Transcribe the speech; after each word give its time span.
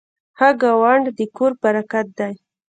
ښه 0.37 0.49
ګاونډ 0.61 1.05
د 1.17 1.19
کور 1.35 1.51
برکت 1.63 2.07
دی. 2.17 2.33